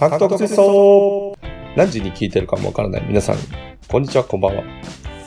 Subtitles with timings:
[0.00, 1.36] タンクトーク水槽
[1.76, 3.36] 何時に聞いてるかもわからない皆さん、
[3.86, 4.62] こんにちは、こんばんは。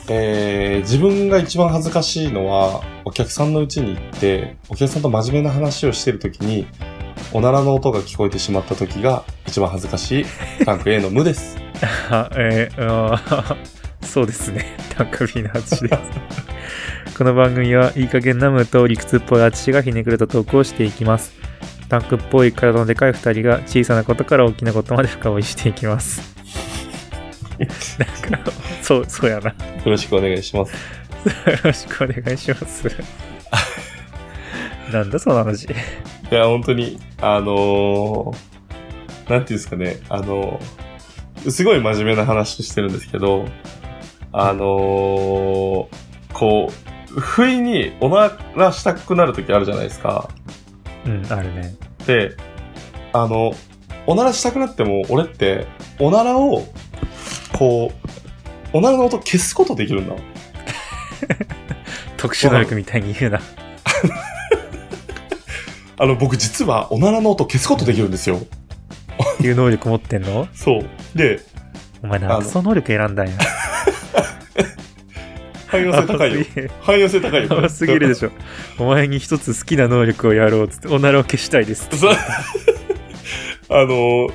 [0.08, 6.66] えー、自分が一番恥ずかしいのは、お客さんの家に行って、お客さんと真面目な話をしてるときに、
[7.32, 10.24] おならの音が聞こえてしまったときが一番恥ずかしい、
[10.64, 11.56] タンク A の無です。
[12.10, 13.56] あ、えー、あー
[14.04, 14.76] そうですね。
[14.96, 15.98] タンク B の淳です。
[17.16, 21.43] この番組はいい加減なムと理屈っぽい淳がひねくれたトークをしていきます。
[21.94, 26.34] タンクっぽい体のでかい二人が小さなことから大きなことまで深追いしていきます。
[28.28, 28.52] なんか、
[28.82, 29.50] そう、そうやな。
[29.50, 30.74] よよろしくお願いします。
[31.62, 32.90] ろしくお願いします。
[34.92, 35.64] なんだその話。
[35.66, 35.68] い
[36.30, 43.44] や、本当に、あのー、なんていうんですかね、あのーすごい真面目な話してるんですけど、
[44.32, 45.88] あのー、
[46.32, 46.72] こ
[47.12, 50.28] う、不意におならしたくなるときあるじゃないですか。
[51.06, 51.83] うん、あるね。
[52.06, 52.36] で、
[53.12, 53.54] あの、
[54.06, 55.66] おならしたくなっても、俺って、
[55.98, 56.66] おならを、
[57.52, 60.14] こう、おならの音消すことできるんだ。
[62.16, 63.40] 特殊能力みたいに言うな。
[65.96, 68.40] あの、僕実はおならの音消すことできるんですよ。
[69.40, 70.48] いう能力持ってんの？
[70.54, 70.84] そう。
[71.16, 71.40] で、
[72.02, 73.34] お前なその能力選んだんや。
[75.74, 76.46] 汎用性高いよ。
[76.82, 77.58] 汎用性高いよ。
[77.58, 78.30] 甘すぎるでしょ。
[78.78, 81.88] お前に一つ好きな能力をやろうっつって、おならを消したいです
[83.68, 84.28] あの、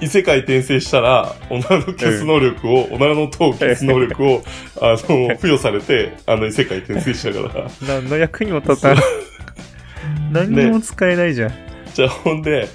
[0.00, 4.42] 異世界転生したら、おならの消す能力を、おならの音を消す能力を、
[4.80, 7.70] あの、付与されて、あの、異世界転生したから。
[7.86, 8.96] 何の役にも立たん。
[10.32, 11.52] 何にも使えないじゃん。
[11.92, 12.68] じゃあ、ほんで、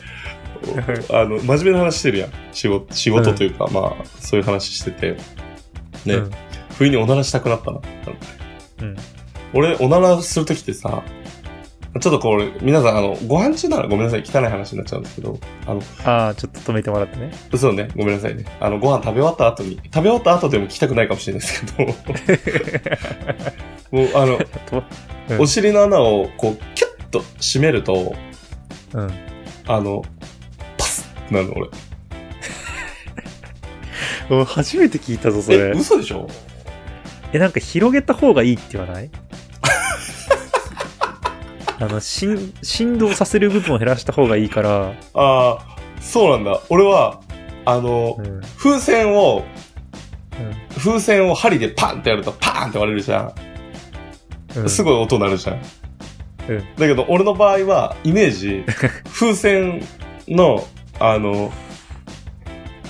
[1.09, 2.29] あの、真面目な話してるやん。
[2.51, 5.15] 仕事、仕事というか、まあ、そういう話してて。
[6.05, 6.31] ね、うん
[6.77, 7.79] 不意におならしたくなったな。
[8.81, 8.95] うん。
[9.53, 11.03] 俺、おならするときってさ、
[12.01, 17.31] ちょっとこれ、皆さん、あの、ご飯中ならごめんなさい、汚い話になっちゃうんですけど、あの、ああ、ちょっと止めてもらってね。
[17.57, 18.43] そうね、ごめんなさいね。
[18.59, 21.93] あの、ご飯食べ終わった後に、食べ終わった後でも聞きたくないかもしれないですけど、
[23.97, 24.37] もう、あの、
[24.69, 24.83] と
[25.29, 28.13] うんお尻の穴を、こう、キュッと締めると、
[28.93, 29.11] うん。
[29.67, 30.03] あの、
[30.77, 31.69] パスってなるの、俺。
[34.41, 35.71] お初めて聞いたぞ、そえ、れ。
[35.71, 36.27] 嘘でしょ？
[37.33, 39.09] え、なんか広げた方がいいって言わない？
[41.79, 45.59] あの、振、振動させる部分を減らした方がいいから、ああ、
[45.99, 46.61] そうなんだ。
[46.69, 47.19] 俺は、
[47.65, 48.25] あのう、ん。
[48.25, 48.41] うん。
[48.57, 49.43] 風船を、
[50.77, 53.33] 風船を針でパンってやるとパーンって割れるじゃん。
[54.59, 55.55] うん、すごい音鳴るじゃん。
[55.55, 55.61] うん
[56.77, 58.63] だけど、俺の場合は、イメージ、
[59.13, 59.83] 風船
[60.27, 60.65] の、
[60.99, 61.51] あの、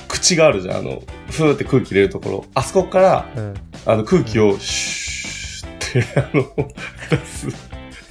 [0.09, 0.77] 口があるじゃん。
[0.77, 1.01] あの、
[1.31, 2.45] ふーって空気入れるところ。
[2.53, 3.53] あそこから、うん。
[3.85, 6.69] あの、空気をシューって、あの、
[7.09, 7.47] 出す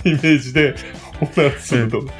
[0.04, 0.74] イメージで、
[1.20, 2.00] オナラすると。
[2.00, 2.10] だ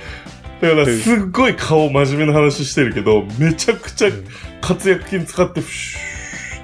[0.70, 4.25] から、すっごい顔真面目な話してるけど、めちゃくちゃうん
[4.60, 6.00] 活躍筋使って、シュ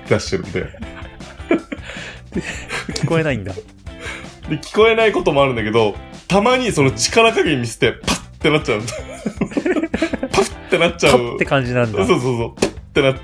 [0.00, 0.66] ーって出してるんで。
[2.94, 3.52] 聞こえないんだ。
[3.52, 3.60] で、
[4.58, 5.94] 聞こえないこともあるんだけど、
[6.28, 8.80] たまにその力加減見せて、パッっ てなっちゃう。
[8.80, 11.12] パッってなっちゃう。
[11.12, 12.06] パッって感じなんだ。
[12.06, 12.60] そうそうそう。
[12.60, 13.14] パッってな、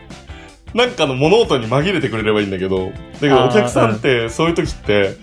[0.77, 5.17] なんかの物音に紛れてくれればいいんだけど、だけどお客さんってそういう時って、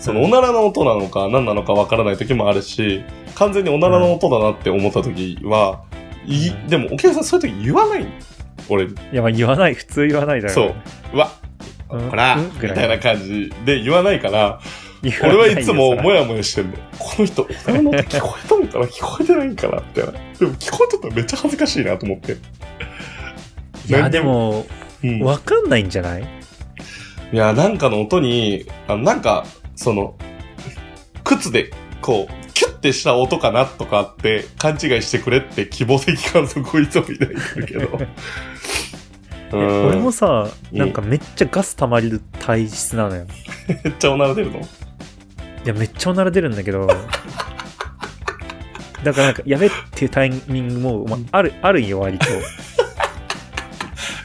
[0.00, 3.04] そのおならの音なのか何なのかわからない時もあるし、
[3.36, 5.84] 完全におならの音だなって思った時は、
[6.26, 8.06] いうんでもお客さんそういう時言わない
[8.68, 8.92] 俺に。
[8.92, 9.74] いや、まあ言わない。
[9.74, 10.54] 普通言わないだろ。
[10.54, 10.74] そう。
[11.14, 11.30] うわ、
[11.90, 12.10] うん。
[12.10, 14.60] ほら、うんみたいな感じで言わないから、
[15.22, 16.76] 俺はいつももやもやしてんの。
[16.98, 18.86] この人、おならの音聞こえたのかな？
[18.86, 19.76] 聞こえてないんかな？
[19.76, 20.12] みたいな。
[20.12, 22.36] でも聞こえてたらめっちゃ恥ずかしいなと思って。
[23.88, 24.66] いや、でも、
[25.02, 25.20] うん。
[25.22, 26.22] わかんないんじゃない？
[27.32, 29.44] いや、なんかの音に、あなんか、
[29.74, 30.16] その、
[31.24, 31.70] 靴で、
[32.00, 37.98] こう、キュッてした音かなとかって勘違いしてくれって希望的観測をいつも抱いてるけど。
[39.88, 43.26] 俺もさ、うんなんかめっちゃガス溜まる体質なのよ。
[43.84, 44.60] めっちゃおなら出るの？
[44.60, 44.62] い
[45.64, 46.86] や、めっちゃおなら出るんだけど、
[49.02, 52.26] だからなんか、やべっていうタイミングも、まあ、ある、あるんよ、割と。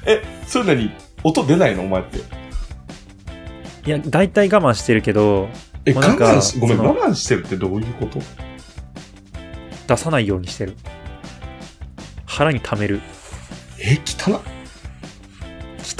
[0.07, 0.91] え、そういうのに
[1.23, 1.83] 音出ないの？
[1.83, 2.17] お前って。
[3.85, 5.49] いや、大体我慢してるけど、
[5.85, 8.19] え、我慢し、ごめん、我慢してるってどういうこと？
[9.87, 10.75] 出さないようにしてる。
[12.25, 13.01] 腹に溜める。
[13.79, 14.41] え、汚っ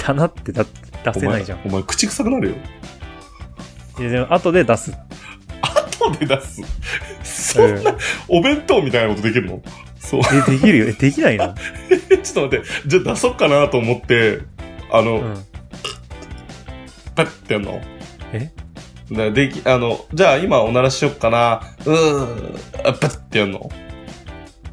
[0.06, 0.64] 汚ってだ
[1.04, 1.58] 出せないじゃん。
[1.58, 2.54] お前、お前口臭くなるよ。
[3.98, 4.92] いやでも後で出す。
[6.00, 6.62] 後で出す。
[7.54, 7.94] そんな、
[8.28, 9.62] お弁当みたいなことできるの？
[10.08, 10.20] そう。
[10.32, 10.88] え、できるよ。
[10.88, 11.54] え、できないの？
[12.10, 14.40] え ちょっと待って、じゃあ出そうかなと思って、
[14.90, 15.44] あの、うん。
[17.14, 17.80] パッてやんの？
[18.32, 18.50] え？
[19.12, 23.68] だでき、あの、じゃあ今おならしよっかな、うー、あパッてやんの？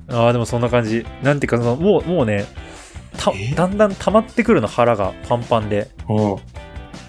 [0.09, 1.05] ああ、でもそんな感じ。
[1.23, 2.45] なんていうか、その、もう、もうね、
[3.17, 3.53] たえ？
[3.55, 6.35] だんだん溜まってくるの腹がパンパンでうん。
[6.35, 6.41] だ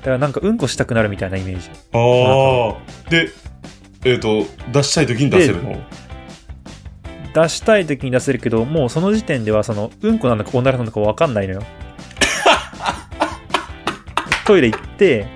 [0.04, 3.10] からなんかうんこしたくなるみたいなイメージああ。
[3.10, 3.28] で、
[4.04, 5.80] えっ、と、出したい時に出せるの？
[7.36, 11.62] 出したい時に出せるけどもうその時点ではそのうんこなのかおならなのか分かんないのよ。
[14.46, 15.26] トイレ行って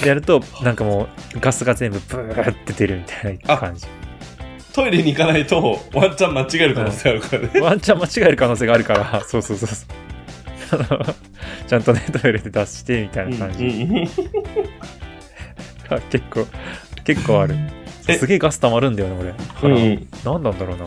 [0.00, 3.86] でやるとなんかもうガスが全部ブーって出るみたいな感じ。
[4.72, 7.60] トイレに行かないと、ワンチャン間違える可能性あるからね。
[7.60, 9.24] ワンチャン間違える可能性があるから。
[9.26, 9.86] そうそうそうそ
[10.76, 11.14] う。
[11.66, 14.08] ちゃんとねトイレで出してみたいな感じ、うんうん
[15.90, 16.46] あ 結構
[17.04, 17.56] 結構ある。
[17.56, 17.77] え
[18.16, 20.08] すげえガス溜まるんだよねうん俺、うん。
[20.24, 20.86] 何なんだろうな。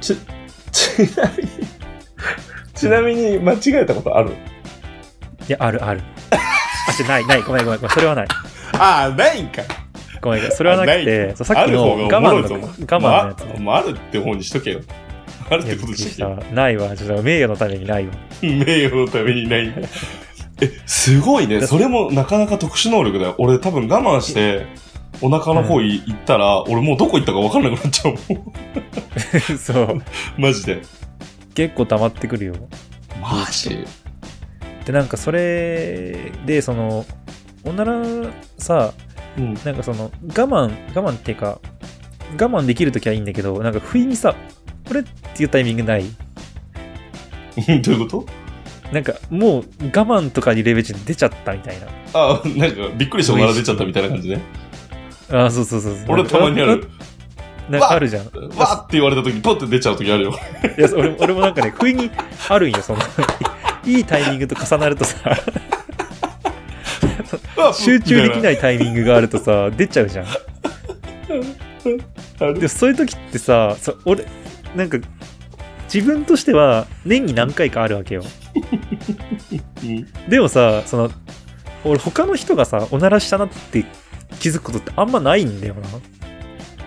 [0.00, 0.16] ち、
[0.72, 1.50] ちなみに、
[2.74, 4.30] ちなみに間違えたことある？
[5.48, 6.02] いやあるある。
[6.30, 7.42] あないない。
[7.42, 7.80] ごめんごめん。
[7.90, 8.26] それはない。
[8.78, 9.62] ああ、ないんか。
[10.20, 14.80] ごめんそれはなくてそうさっきの我慢の我慢のやつ、まあ、まあ、あるって方にしとけよ。
[15.48, 16.38] あるってことにしとけよ。
[16.40, 16.96] さないわ。
[16.96, 18.12] ちょっと名誉のためにないわ。
[18.42, 19.72] 名誉のためにない。
[20.60, 21.60] え、すごいね。
[21.66, 23.34] それもなかなか特殊能力だよ。
[23.38, 24.66] 俺多分我慢して、
[25.22, 28.52] お腹の方い行ったら、俺もうどこ行ったか分かんなくなっちゃうもん。
[29.58, 30.02] そう
[30.38, 30.82] マジで。
[31.54, 32.54] 結構溜まってくるよ
[33.20, 33.84] マジ？
[34.84, 37.04] でなんかそれでその
[37.64, 38.02] おなら
[38.58, 38.92] さ
[39.38, 39.54] うん。
[39.64, 41.58] なんかその我慢我慢っていうか
[42.32, 44.34] 我慢できるときはいいんだけどなんか不意にさ
[44.86, 46.04] これっていうタイミングない？
[47.82, 48.26] どういうこと？
[48.92, 54.40] なんかもう我慢とかいうレベルで出ちゃったみたいなあ、なんかびっくりしておなら出ちゃったみたいな感じね。
[55.30, 56.04] あそうそうそうそう。
[56.08, 56.88] 俺たまにある。
[57.68, 58.24] なんかあるじゃん。
[58.24, 60.38] わーって言われた時、ポッて出ちゃう時あるよ。
[60.78, 62.10] いや俺俺もなんかね不意に
[62.48, 63.00] あるんよその。
[63.84, 65.16] いいタイミングと重なるとさ。
[67.74, 68.42] 集中できい。
[68.42, 70.26] ないタイミングがあるとさ出ちゃうじゃん。
[72.60, 74.24] でそういう時ってさそう俺
[74.76, 74.98] なんか
[75.92, 78.22] 自分としては年に何回かあるわけよ。
[79.82, 80.06] うん。
[80.28, 81.10] でもさその
[81.84, 83.84] 俺他の人がさおならしたなって
[84.40, 85.82] 気づくことってあんまないんだよな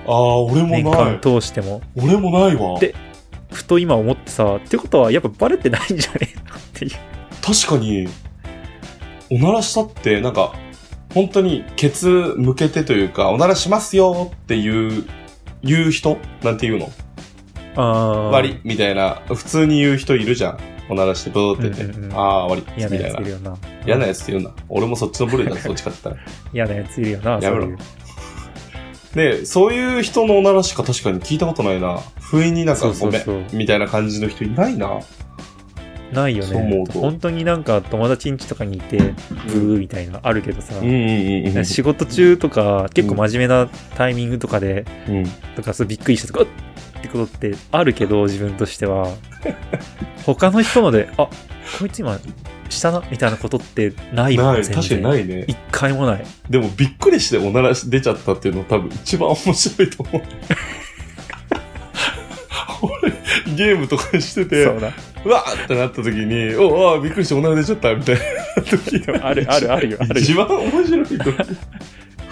[0.08, 1.20] ああ、俺も年間ない。
[1.22, 2.80] 通しても俺もないわ。
[2.80, 2.96] で
[3.52, 6.92] ふと今思ってさってことはやっぱバレてないんじゃねえなっていう
[7.42, 8.08] 確かに、
[9.32, 10.54] おならしたって、なんか、
[11.14, 15.06] 本当にケツ向けてというか、おならしますよっていう、
[15.64, 16.92] 言う人なんて言うの？
[17.76, 20.60] あー終わりみたいな、普通に言う人いるじゃん。
[20.90, 22.74] おならしてブーってて、うんうんうんああ、終わり。
[22.78, 23.32] 嫌なみたいなやついる。
[23.32, 24.52] よな嫌なやつって言うな。
[24.68, 26.28] 俺もそっちの部類だ、そっちかって言ったら。
[26.54, 27.78] 嫌なやついるよなやめろそういう
[29.14, 32.00] で、そういう人のおならしか確かに聞いたことないな。
[32.20, 35.00] 不意になんかそうそごめうそうんみたいな感じの人いないな。
[36.12, 41.66] ないよねそう思うと本当になんか友達ん家とかにいてブーみたいなあるけどさ、うんうんうんうん。
[41.66, 45.26] 仕事中とか結構真面目なタイミングとかで、うん。
[45.56, 46.48] とかそうびっくりしたとかうっ
[47.00, 49.08] ってことってあるけど自分としては。
[50.26, 51.30] 他の人のであ
[51.80, 52.20] こいつ今
[52.70, 55.46] したなみたいなことってないもんない、全確かに然ないね。
[55.48, 56.26] 一回もない。
[56.50, 60.22] でもびっくりしておならし出ちゃったっていうの多分一番面白いと思う。
[62.82, 63.12] 俺、
[63.56, 64.94] ゲームとかしてて、そうだ。
[65.26, 68.16] うわーってなった時に、おあびっくりしておなら出ちゃったみたい
[68.56, 70.22] な時でもあるあるあるよあるよ。
[70.22, 71.16] 一番面白いと。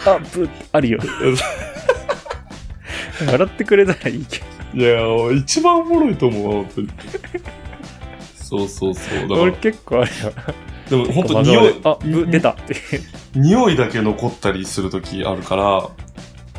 [0.05, 0.99] あブあるよ。
[3.25, 4.41] 笑ってくれたらいいけ
[4.77, 4.99] いや、
[5.35, 6.89] 一番おもろいと思うわ、本当に。
[8.35, 9.27] そうそうそう。
[9.27, 10.31] だから、結構あるよ
[10.87, 12.49] でも本当真顔匂い、であブ出た。
[12.51, 12.75] っ て
[13.33, 15.89] 匂いだけ残ったりする時あるから、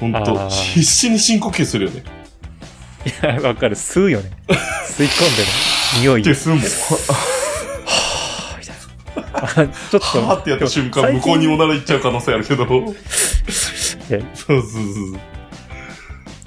[0.00, 0.50] 本当あー。
[0.50, 2.02] 必死に深呼吸するよね。
[3.06, 3.76] いやわかる。
[3.76, 4.32] 吸うよね。
[4.84, 5.48] 吸い込んでね。
[6.00, 6.20] 匂い。
[6.22, 6.60] ってすんもん。
[6.66, 6.74] ちょ
[9.96, 10.00] っと。
[10.00, 12.66] はーってやった瞬間、向こうにおなら行っちゃう可能性あるけど。
[12.66, 12.96] そう
[14.10, 15.20] えそうそう。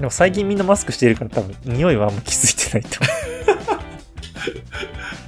[0.02, 3.00] でも最近みんなマスクしてるから多分匂いはあんま気づいてないと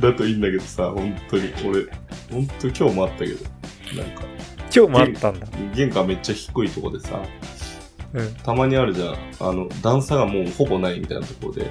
[0.01, 1.53] 思だといいんだけどさ、本当に。
[1.63, 1.85] 俺、
[2.31, 3.45] 本当今日もあったけど。
[3.95, 4.27] なんか、う
[4.75, 7.21] 今日もあったんだ玄関めっちゃ低いとこでさ、
[8.13, 9.15] うんたまにあるじゃん。
[9.39, 11.69] あの、段差がもうほぼないみたいなところで。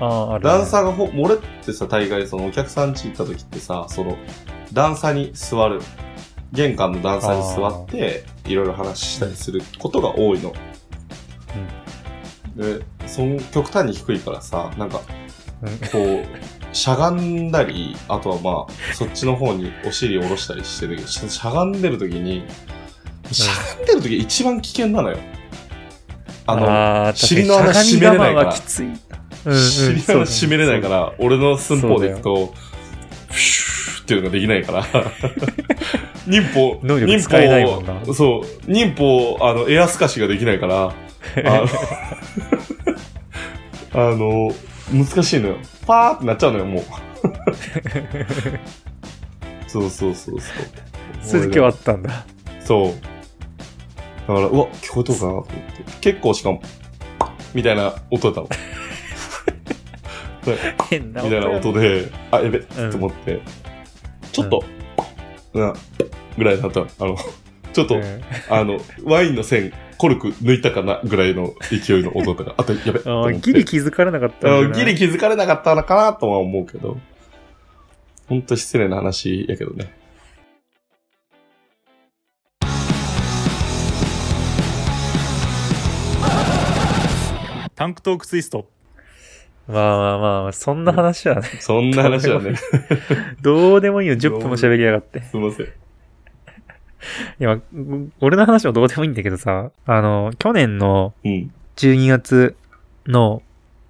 [0.00, 4.16] ああある、ね、段差がほ、俺ってさ、大概そのお客さん家行った時ってさ、その、
[4.72, 5.82] 段差に座る。
[6.52, 10.54] 玄関の段差に座って、いろいろ話したりすることが多いの。
[12.58, 15.00] で、その極端に低いからさ、なんか、
[15.62, 15.78] うん。
[15.88, 22.44] こう、しゃがんだり、あとはまあ、そっちの方にお尻を下ろしたりしてるけど、ししゃがんでる時に、
[23.30, 25.18] しゃがんでる時が一番危険なのよ。
[26.46, 28.50] あの、あー尻の穴確かに閉めれないから。
[28.50, 32.52] うんうん尻の穴閉めれないから、俺の寸法でいくと、
[33.30, 34.86] フシューっていうのができないから、
[36.26, 37.94] 忍法、能力忍使えないもんな。
[38.04, 40.92] 法、そう、忍法、あの、エアスカシができないから、あ
[41.44, 41.68] の、
[43.98, 44.52] あの
[44.92, 45.56] 難しいのよ。
[45.84, 46.84] パーってなっちゃうのよ、もう。
[49.66, 51.40] そうそうそうそう。
[51.40, 52.24] 続きはあったんだ。
[52.60, 52.92] そう。
[54.28, 55.52] だから、うわ、聞こえとるかなと思って。
[56.00, 56.62] 結構しかも、
[57.52, 58.54] みたいな音だった
[60.46, 60.56] の。
[60.88, 62.02] 変なみたいな音で。
[62.02, 63.40] で、あ、やべ、と思って、
[64.30, 64.62] ちょっと、
[65.54, 65.74] な、
[66.36, 67.16] ぐらいだったのあの、
[67.72, 76.98] ちょっと、うんあの、ワインの線、コルク抜いたかなぐらいの勢いの音だったから、あと、やべ、 とあギリ気づかれなかったギリ気づかれなかったのかなとは思うけど、
[78.28, 79.92] ほんと失礼な話やけどね。
[87.74, 88.68] タンクトークツイスト。
[89.68, 92.54] まあまあまあまあ、そんな話はね、そんな話はね、
[93.42, 94.14] どうでもいいよ。
[94.14, 95.22] 10分も喋りやがって。
[95.30, 95.68] すいません。
[97.40, 97.62] いや、う
[98.20, 101.52] 俺の話もどうでもいいんだけどさ、あの、去年のうん。
[101.76, 102.56] 12月
[103.06, 103.42] の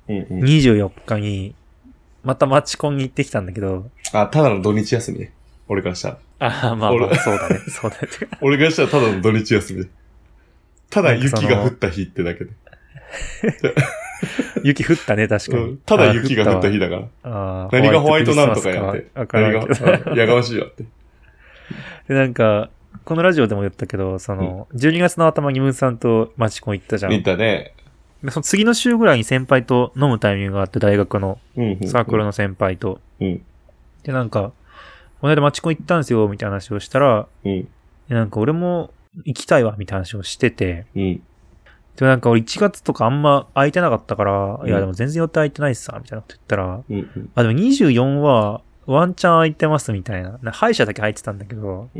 [0.09, 0.45] うんうん。
[0.45, 1.55] 24日に、
[2.23, 5.33] またマチコンに行ってきたんだけど、あ、ただの土日休みね。
[5.69, 6.19] 俺からしたら。
[6.41, 7.59] ああ、まあま俺あ、そうだね。
[7.69, 8.09] そうだね。
[8.41, 9.91] 俺からしたらただの土日休みで。
[10.91, 12.50] ただ雪が降った日ってだけで。
[14.65, 15.62] 雪降ったね、確かに。
[15.62, 15.77] うん。
[15.79, 17.69] ただ雪が降ったあ日だから。
[17.73, 19.07] 何がホワイトなんとかやって。
[19.15, 19.53] 何。
[19.53, 20.85] が、うんやがましいわって。
[22.09, 22.71] で、なんか、
[23.09, 27.12] このラジオでも言ったけど、その、12月の頭にムーンさんとマチコン行ったじゃん。
[27.12, 27.73] 見たね。
[28.23, 31.38] でその次の週ぐらいに先輩と飲むタイミングがあって、大学の。
[31.87, 33.00] サークルの先輩と。
[33.19, 33.43] うん。
[34.03, 34.53] で、なんか、
[35.23, 37.62] この間マチコン行ったんですよ、みたいな話をしたら、うん。
[37.62, 38.91] でなんか俺も
[39.25, 41.15] 行きたいわ、みたいな話をしてて、うん。
[41.15, 41.23] で
[42.03, 46.95] もなんか俺1月とかあんま空いてなかったから、うんいやでも全然予定空いてないっすさ、みたいなこと言ったら、うん。
[46.95, 47.31] うん。
[47.35, 50.38] あ、でも24はワンチャン空いてますみたいな。
[50.42, 51.90] な歯医者だけ入ってたんだけど、 も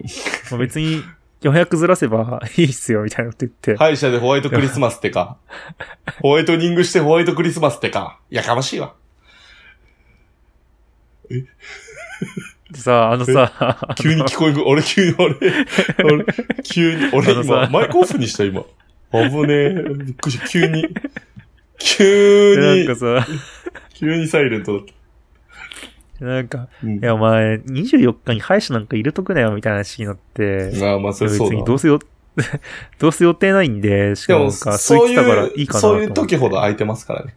[0.53, 1.03] う別に
[1.43, 3.77] 予約ずらせば いいっすよ、みたいなこと言って。
[3.77, 5.37] 歯医者でホワイトクリスマスってか。
[6.23, 8.19] ホワイトニングしてホワイトクリスマスってか。
[8.31, 8.95] やかましいわ。
[11.29, 11.45] で
[12.79, 14.67] さ、あのさ、急に聞こえる。
[14.67, 15.35] 俺急に、俺、
[16.05, 16.25] 俺、
[16.65, 18.63] 急に、俺今、マイクオフにした今。
[19.13, 19.73] 危ねえ。
[19.73, 20.49] びっくりした。
[20.49, 20.89] 急に、
[21.79, 23.27] 急にでなんか、さ、
[23.95, 24.98] 急にサイレントだった。
[26.21, 31.57] なんか、うんいやお前24日に歯医者なんか入れとくなよ、みたいな話になって、まあまあ、それ別そうだ。
[31.57, 31.99] にどうせよ、
[32.99, 36.13] どうせ予定ないんで、しかもそうそう言ってたからいうかなとそういう。
[36.13, 37.35] 時ほど空いてますからね。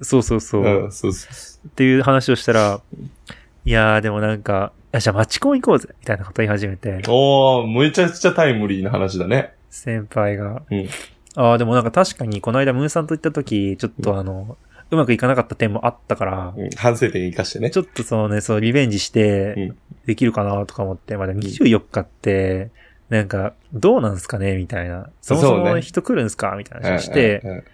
[0.00, 0.62] そうそうそう。
[0.62, 2.80] うん、そうそうそっていう話をしたら、
[3.64, 9.54] いやーでもなんか、あじゃあマチコン行こうぜみたいなこと言い始めてう。、おー、めちゃくちゃタイムリーな話だね。
[9.70, 10.62] 先輩が。
[10.70, 10.88] うん
[11.34, 14.66] ああ、でもなんか確かにこの間ムーさんと行った時、ちょっとあの、う
[14.96, 17.70] まくいかなかった点もあったから、うん、反省点生かしてね。
[17.70, 22.70] ちょっとそのね、そう、リベンジしてうん、できるかなとか思って、まだ24日って、
[23.08, 25.10] なんか、どうなんすかねみたいな。
[25.20, 27.64] そもそも人来るんすかみたいな話をして、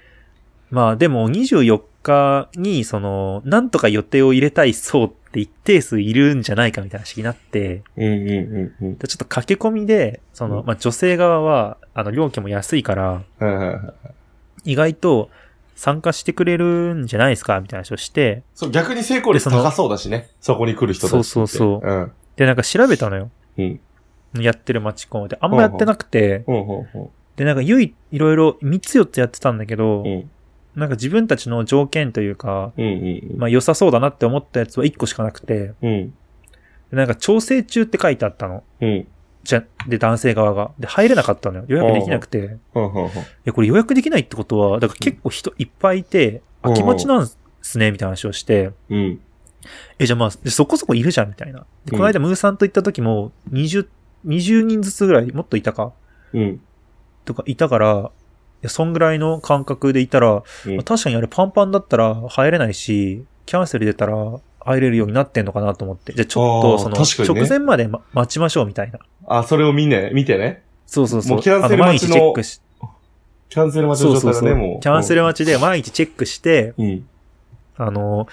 [0.71, 8.99] まあでも24日に、その、なんとか予定を入れたい層って一定数いるんじゃないかみたいな話になって、うんうんうんうん。
[8.99, 10.67] でちょっと駆け込みで、その、うん。
[10.67, 13.23] まあ女性側は、あの、料金も安いから、
[14.65, 15.31] 意外と
[15.79, 20.29] 参加してくれるんじゃないですかみたいな話をして、そう、逆に成功率高そうだしね。
[20.41, 21.23] そこに来る人たちって。
[21.23, 22.13] そうそうそううん。
[22.35, 23.31] で、なんか調べたのよ。
[23.57, 23.81] うん。
[24.41, 25.39] やってるマチコンで。
[25.41, 30.05] あんまやってなくて、ほうほうほで、なんか唯一いろいろ3つ4つやってたんだけど、う。
[30.05, 30.31] うん。
[30.75, 32.89] なんか自分たちの条件というか、うんう
[33.35, 35.89] んまあ良さそうだなって思ったやつは1個しかなくて、うん。
[35.89, 36.11] うん。
[36.91, 38.65] でなんか調整中って書いてあったの。
[38.81, 39.07] うん。
[39.49, 40.73] じゃ、で、男性側が。
[40.79, 41.65] で、入れなかったのよ。
[41.69, 42.39] 予約できなくて。
[42.39, 43.25] いほうほうほう。
[43.45, 47.31] や、これ予約できないってことは、だから結構人いっぱいいて、うん空き待ちなん
[47.63, 49.21] すね、みたいな話をして、うん。
[49.99, 51.65] え、じゃあまあ、そこそこいるじゃん、みたいな。
[51.87, 53.87] で、この間、ムーさんと行った時も、20、
[54.27, 55.95] 20人ずつぐらい、もっといたか
[56.35, 56.61] うん。
[57.25, 58.11] とかいたから、
[58.61, 66.13] いや、そんぐらいの感覚でいたら、うんまあ確かにあれパンパンだったら入れないし、キャンセル出たら入れるようになってんのかなと思って。
[66.13, 66.89] じゃあちょっあと、ーそ
[67.25, 68.99] の、直前まで、ま待ちましょうみたいな。
[69.27, 70.63] あ、それを見ね、見てね。
[70.87, 71.33] そうそうそう。
[71.33, 72.61] もうキャンセル待ちの日チェックし、
[73.49, 74.57] キャンセル待ちその状態だね、うそうそう。
[74.57, 74.81] もう。
[74.81, 77.07] キャンセル待ちで毎日チェックして、うん。
[77.77, 78.29] あの、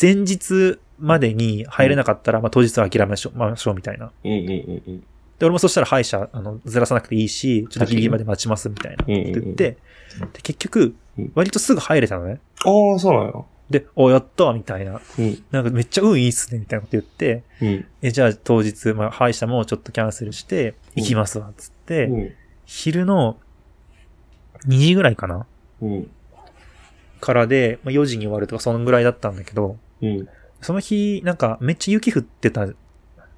[0.00, 4.10] 前日までに入れなかったら、まあ当日は諦めましょう、ましょうみたいな。
[4.24, 5.00] うんうんうんうん。
[5.00, 9.04] で、俺もそしたら歯医者、あの、ずらさなくていいし、ちょっとギリギリまで待ちますみたいな。
[9.06, 9.76] うんうんうんって言って、
[10.32, 12.40] で、結局うん、割とすぐ入れたのね。
[12.64, 15.00] ああ、そうなので、お、やったみたいな。
[15.18, 15.44] うん。
[15.50, 17.86] なんかめっちゃ運いいっすね、みたいなこと言って、うん。
[18.02, 22.32] え、じゃあ当日、まあ、歯医者もちょっとキャンセルして、行きますわ、つって、うん。
[22.64, 23.36] 昼の
[24.66, 25.46] 2時ぐらいかな
[25.82, 26.10] うん。
[27.20, 30.28] からで、まあ、4時に終わるとか、そのぐらいだったんだけど、うん。
[30.60, 32.66] その日、なんかめっちゃ雪降ってた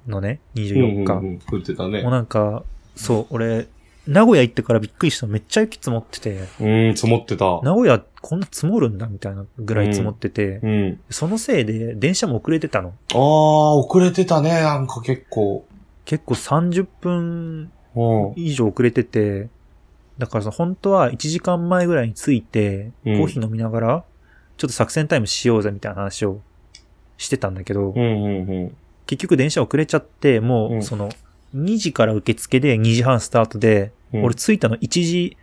[0.07, 1.13] のね、24日。
[1.13, 1.39] うんうんうん。
[1.39, 2.11] 降ってたねもう。
[2.11, 2.63] なんか、
[2.95, 3.67] そう、俺、
[4.07, 5.27] 名古屋行ってからびっくりした。
[5.27, 7.61] めっちゃ雪積もってて、うん、積もってた。
[7.61, 10.99] 名古屋こんな積もるんだみたいなぐらい積もってて、うん。
[11.09, 12.93] そのせいで電車も遅れてたの。
[13.13, 15.65] ああ、遅れてたね、なんか結構。
[16.05, 18.33] 結構30分うん。
[18.35, 19.49] 以上遅れてて、
[20.17, 24.03] だからさ、本当は1時間前ぐらいに着いて、うんコーヒー飲みながら、
[24.57, 26.41] ちょっと作戦タイムしようぜみたいな話を
[27.17, 28.77] してたんだけど、うん、うん、うん。
[29.05, 31.09] 結局電車遅れちゃって、もうんうその、
[31.55, 34.23] 2時から受付で2時半スタートで、うん。
[34.23, 35.37] 俺着いたの1時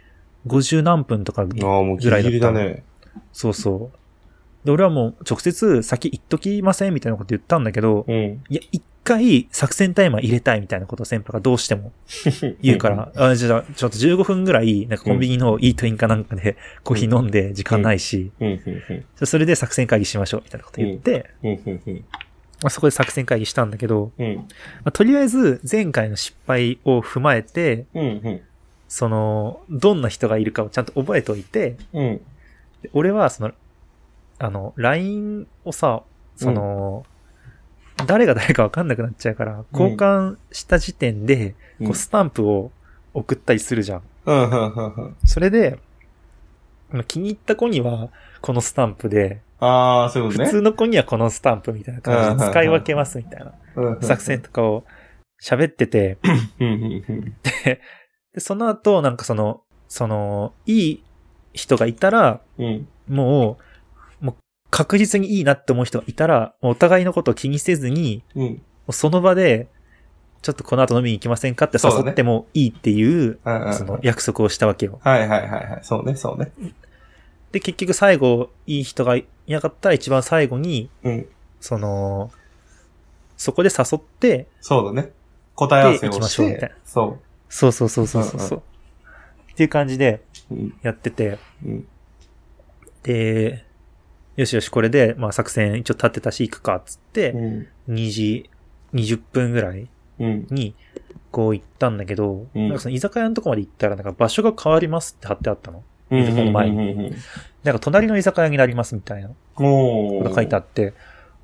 [0.46, 1.46] 50何分とか、ああ、
[1.82, 2.84] もうギリギリだね。
[3.32, 4.66] そうそう。
[4.66, 8.42] で、俺はもう直接先行っときませんみたいなこと言ったんだけど、うん。
[8.48, 11.92] いや、一回作戦タイマー入れたいみたいなことを先輩がどうしても
[12.60, 18.30] 言うから、あじゃあ、ちょっと15分ぐらい、なんかコンビニのイートインかなんかでコーヒー飲んで時間ないし、
[19.24, 21.50] それで作戦会議しましょうみたいなこと言って、うん。
[21.50, 22.04] うん、うん、
[22.62, 24.36] まあ、そこで作戦会議したんだけど、うん。
[24.36, 24.44] ま
[24.86, 28.40] あ、とりあえず前回の失敗を踏まえて、うん、うん。
[28.88, 32.20] その、どんな人がいるかをちゃんと覚えておいて、うん。
[32.82, 33.52] で俺はその、
[34.38, 36.02] あの、LINE をさ、
[36.36, 37.04] その、
[38.06, 42.72] 誰が誰かわかんなくなっちゃうから、交換した時点で、うんこう、スタンプを
[43.14, 44.02] 送ったりするじゃん。
[44.26, 45.16] うん、うん、うん。
[45.24, 45.78] それで、
[46.90, 48.08] まあ気に入った子には、
[48.40, 50.46] このスタンプで、ああ、そういうことね。
[50.46, 54.84] 普通の子にはこのスタンプみたいな感じで使い分けますみたいなうん作戦とかを
[55.42, 56.18] 喋ってて。
[56.58, 57.80] で、
[58.34, 61.04] でその後、なんかその、その、いい
[61.52, 62.88] 人がいたら、うん。
[63.08, 63.58] も
[64.20, 64.34] う、もう
[64.70, 68.42] 確実にいいなって思う人がいたら、もうお互いのことを気にせずに、うん。
[68.42, 69.68] もうその場で、
[70.42, 73.38] ちょっとこの後飲みに行きませんかって誘ってもいいっていう、
[73.72, 75.00] その約束をしたわけよ。
[75.02, 75.80] はいはいはいはい。
[75.82, 76.52] そうね、そうね。
[77.52, 81.26] で、結局最後、いい人がいなかったら一番最後に、うん。
[81.60, 82.30] その、
[83.36, 85.12] そこで誘って、そうだね。
[85.54, 88.62] 答え合わせをで行きまししょうみたいな、てそそうそうそうそうそうそう、
[89.52, 90.54] っていう感じでう。
[90.54, 90.74] うん。
[90.82, 91.88] やってて、うん。
[93.02, 93.64] で、
[94.36, 97.94] よしよし、これで、まあ作戦一応立てたし行くか、っつって、うん。
[97.94, 98.50] 2時、
[98.94, 99.88] 20分ぐらい
[100.20, 100.46] うん。
[100.50, 100.74] に、
[101.30, 105.82] こう行ったんだけど、うんなんかその居酒屋のとこまで行ったら、なんか場所が変わりますって貼ってあったの。
[106.10, 106.26] うん。
[106.26, 107.12] この前に
[107.64, 110.94] なんか隣の居酒屋になりますみたいなこと書いてあって、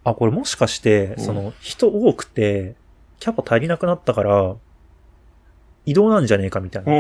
[0.05, 2.75] あ、これもしかして、うんその人多くて、
[3.21, 4.55] キャパ足りなくなったから、
[5.87, 6.93] 移動なんじゃねえかみたいな。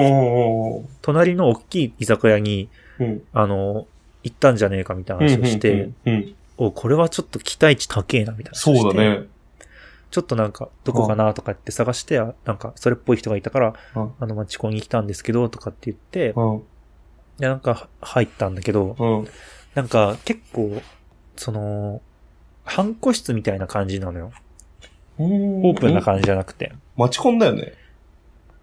[1.02, 3.22] 隣の大きい居酒屋に、うん。
[3.32, 3.86] あの、
[4.22, 5.90] 行ったんじゃねえかみたいな話をして。
[6.56, 8.58] お、これはちょっと期待値高えなみたいな。
[8.58, 9.26] そうだね。
[10.10, 16.34] ちょっとなんか、どこかなとかって探して、あなんか、それっぽい人がいたから、うんあの、町コンに来たんですけど、とかって言って、
[17.36, 17.40] うん。
[17.40, 19.28] で、なんか、入ったんだけど、うん。
[19.74, 20.80] なんか、結構、
[21.36, 22.00] その、
[22.64, 24.32] 半個室みたいな感じなのよ。
[25.18, 26.72] オオープンな感じじゃなくて。
[26.96, 27.74] マチコンだよね。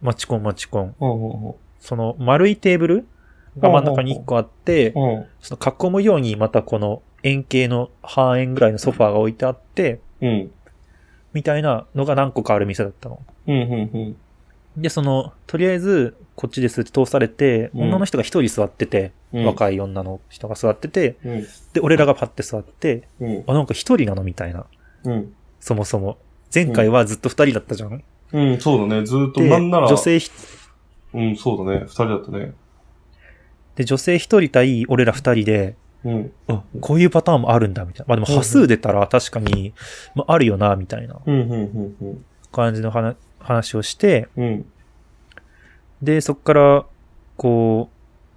[0.02, 0.96] マチコンマチコン。
[1.00, 3.08] うんうんその、丸いテーブル
[3.58, 5.04] が真ん中に1個あって、うん。
[5.04, 5.26] うん。
[5.42, 10.52] その囲むようにまたこの円形の半円ぐらいのソファーが置いてあって、うん。
[11.34, 13.20] みたいなのが何個かある店だったの。
[13.48, 13.58] うんう
[13.98, 14.18] ん
[14.78, 19.46] で、その、とりあえず、こっちですって通されて、うん女の人が一人座ってて、うん。
[19.46, 21.48] 若い女の人が座ってて、うん。
[21.74, 23.44] で、俺らがパッて座って、うん。
[23.48, 24.66] あ、なんか一人なのみたいな。
[25.04, 25.34] うん。
[25.60, 26.18] そもそも。
[26.54, 28.04] 前回はずっと二人だったじゃん。
[28.34, 29.06] うん、そうだね。
[29.06, 29.88] ずーっと、で、なんなら。
[29.88, 30.30] 女性ひ、
[31.14, 31.82] うん、そうだね。
[31.82, 32.54] 二人だったね。
[33.76, 36.32] で、女性一人対俺ら二人で、うん。
[36.48, 38.16] あ、こういうパターンもあるんだ、みたいな。
[38.16, 39.74] まあでも、端数出たら確かに、
[40.16, 42.26] まああるよな、みたいなうん、うん、うん、うん。
[42.52, 44.66] 感じの話話をして、うん。
[46.02, 46.86] で、そっから、
[47.38, 47.90] こ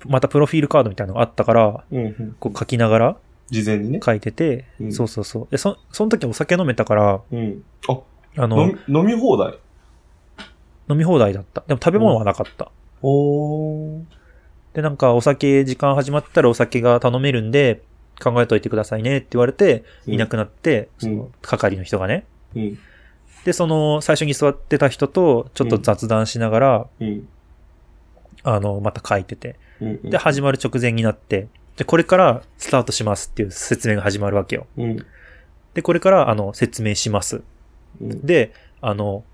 [0.04, 2.36] う、またプロフィールカードみたいなのがあったから、うん、うん。
[2.38, 3.16] こう書きながら
[3.48, 4.00] 事前にね。
[4.04, 5.48] 書いてて、うんそうそうそう。
[5.50, 7.64] で、そ、その時お酒飲めたから、うん。
[7.88, 7.98] あ、
[8.36, 9.54] あの、飲み、放題？
[10.90, 11.62] 飲み放題だった。
[11.66, 12.70] でも食べ物はなかった。
[13.00, 14.02] おー。
[14.74, 17.82] で、なんかお酒時間始まったらお酒が頼めるんで、
[18.22, 22.26] 考えといてくださいねって言われて、いなくなって、うんその、係の人がね。
[22.54, 22.78] うん。
[23.44, 27.28] で、その、最初に座ってた人と、ちょっと雑談しながら、うん。
[28.42, 29.56] あの、また書いてて。
[29.80, 30.10] うん。
[30.10, 34.66] で、始まる直前になって、で、これからスタートしますっていう説明が始まるわけよ。
[34.76, 35.06] うん。
[35.74, 37.42] で、これから、あの、説明します。
[38.00, 38.24] うん。
[38.24, 39.24] で、あの、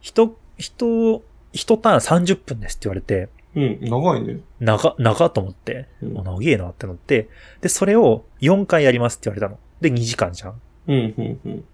[0.00, 3.78] 人、人、一ターン30分ですって言われて、うん。
[3.80, 4.40] 長いね。
[4.60, 7.28] 長、長と思って、うんもう長えなってなって、
[7.62, 9.58] で、それを4回やりますって言われたの。
[9.80, 10.60] で、2時間じゃん。
[10.88, 11.14] うん。
[11.16, 11.40] うん。
[11.44, 11.64] うん。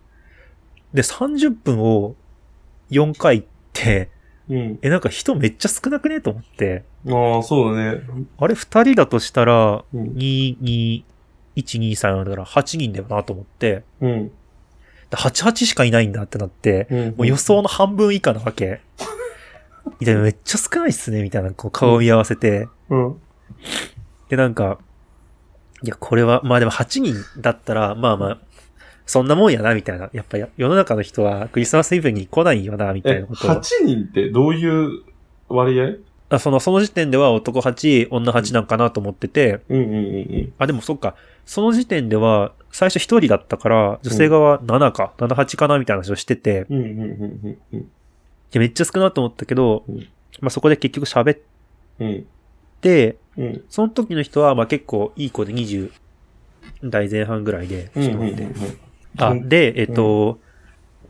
[0.95, 2.15] で、30分を
[2.91, 4.11] 4回って、
[4.49, 4.79] うん。
[4.83, 6.21] え、なんか人めっちゃ少なくね？
[6.21, 8.03] と思って、ああ、そうだね。
[8.39, 10.05] あれ2人だとしたら、うん。
[10.15, 11.05] 2、2、
[11.57, 14.29] 1、2、3だから8人だよなと思って、うん。
[15.11, 17.09] で88しかいないんだってなって、うん。
[17.11, 18.81] もう予想の半分以下なわけ。
[20.01, 23.21] いや、めっちゃ少ないっすね、みたいな、こう顔を見合わせて、うん。
[24.29, 24.79] で、なんか、
[25.83, 28.39] いや、これは、まあでも8人だったら、まあまあ、
[29.07, 30.11] そんなもんやな、みたいな。
[30.13, 35.03] やっぱや世の中の人はクリスマスイブに来ないよな、みたいえ、なことを8人ってどういう
[35.49, 35.97] 割合？
[36.31, 46.77] あその、その時点では男8、女8なんかなと思ってて、うんうんうんあ、でもそっか、その時点では、最初1人だったから、女性側7か、7、8かな、みたいな話をしてて、うん。
[46.79, 47.81] うんうんうんうんうん。
[47.81, 47.87] い
[48.53, 50.09] やめっちゃ少なと思ったけど、うん
[50.41, 51.39] まあそこで結局喋っ
[52.01, 52.27] うん。
[52.81, 53.65] て、うん。
[53.69, 55.93] その時の人は、まあ結構いい子で20
[56.85, 58.55] 代前半ぐらいで、うんうんうん人でうん。
[59.19, 60.39] あ、うんで、えっと、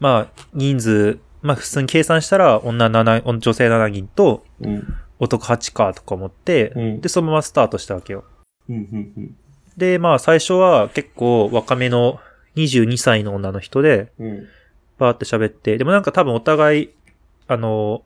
[0.01, 4.95] まあ、人数、まあ普通に計算したら、女7、女性7人とうん。
[5.23, 8.25] 男8かとか思って、うんで、そのままスタートしたわけよ。
[9.77, 12.19] で、まあ最初は結構若めの
[12.57, 14.49] 22歳の女の人で、うん。
[14.99, 16.91] バーって喋って、でもなんか多分お互い、
[17.47, 18.03] あの、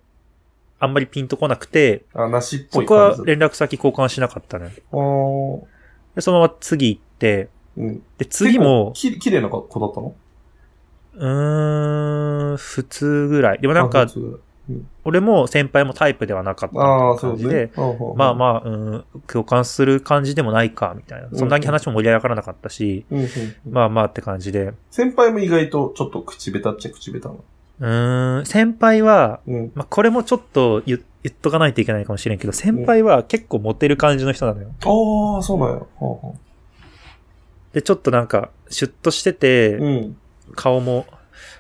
[0.79, 3.23] あんまりピンとこなくて、あ、なしっぽそこい感じだ。
[3.23, 4.69] は連絡先交換しなかったね。
[4.69, 8.03] で、そのまま次行って、うん。
[8.19, 10.15] で、次も、き、綺麗な子だったの？
[11.15, 13.59] うーん、普通ぐらい。
[13.61, 14.41] でもなんかあ、普通
[15.05, 17.73] 俺も先輩もタイプではなかった感じで、ね。
[17.77, 17.81] あ
[18.17, 21.29] まあまあ、うん、共感する感じでもないか、みたいな。
[21.33, 23.15] そんなに話も盛り上がらなかったし、あ。
[23.15, 23.29] うんうん。
[23.71, 24.75] まあまあって感じで。
[24.91, 27.45] 先輩も意外とちょっと口下手っちゃ口下手なの？
[27.79, 29.73] うーん、先輩は、うん。
[29.75, 34.69] まあこれもちょっと言言っとかないといけないかもしれんけど、先輩は結構モテる感じの人なのよ。
[34.81, 35.75] ああ、そうなんや。
[35.77, 36.46] はあはあ
[37.77, 40.17] で、ちょっとなんか、シュッとしてて、うん。
[40.55, 41.19] 顔も、ま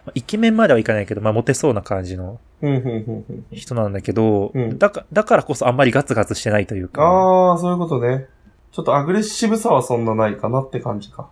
[0.08, 3.46] あイケメンまではいかないけど、まあモテそうな感じのうん、うん、うんうん。
[3.52, 8.28] 人なんだけど、うんだかだからこそあんまりガツガツしてないというか、ああ、そういうことね。
[8.72, 11.28] ちょっとアグレッシブさはそんなないかなって感じか。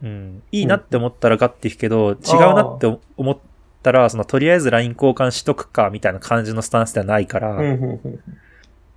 [0.00, 3.36] うん、いいなって思ったらガッて引くけど、違うなって思っ
[3.82, 8.20] たら、そのとりあえず LINE 交換しとくか、みたいな感じのスタンスではないから、うん、うん、うん。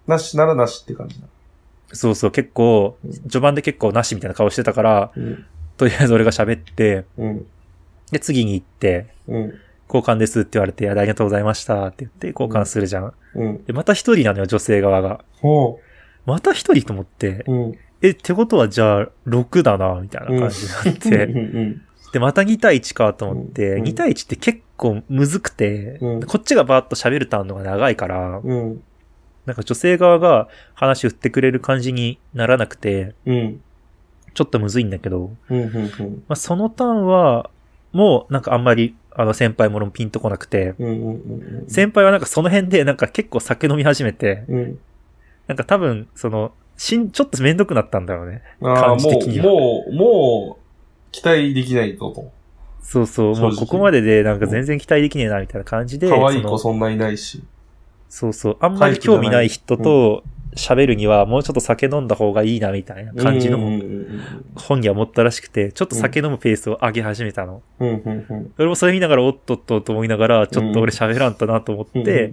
[0.05, 1.25] なしならなしって感じだ。
[1.93, 5.45] そうそう、結構うん、序盤で結構なしみたいな顔してたから、うん、
[5.77, 7.45] とりあえず俺が喋って、うん、
[8.11, 9.53] で、次に行って、うん、
[9.87, 13.13] 交換ですって言われて、ありがとうございましたって言って交換するじゃん。
[13.35, 13.63] うん。
[13.65, 15.23] で、また一人なのよ、女性側が。
[15.41, 15.79] ほ
[16.25, 17.45] また一人と思って。
[18.01, 23.83] え、ってことはじゃあ、6だな、みたいな感じになっうん、て、うん、で、また2対1かと思って、うん。
[23.83, 26.23] 2対1って結構むずくて、うん。
[26.23, 28.83] こっちがバーッと喋るターンのが長いから、うん、
[29.45, 33.61] なんか女性側が話振ってくれる感じにならなくて、うん、
[34.33, 37.49] ちょっとむずいんだけど、うん、うん、まあ、そのターンは、
[37.91, 41.69] もうなんかあんまり、あの先輩もピンとこなくて、うん、うん、うん。
[41.69, 44.79] 先輩はなんかその辺でなんか結構酒飲み始めて、うん。
[45.47, 48.41] なんか多分、その、しん、ちょっとめんどくなったんだろうね。
[48.61, 50.63] 感じ的にはもう、もう、もう、
[51.11, 52.31] 期待できないぞと。
[52.81, 57.43] そうそう、もうここまででなんか全然期待できねえなみたいな感じで、可愛い子そんないないし。
[58.13, 60.23] そうそう、あんまり興味ない人と
[60.55, 63.57] 喋るにはもうちょっと酒飲んだ方がいいなみたいな感じの
[64.53, 67.63] 本には持ったらしくて、ちょっと酒飲むペースを上げ始めたの。
[67.79, 72.31] 俺もそれ見ながらおっとっとと思いながら、ちょっと俺喋らんとなと思って、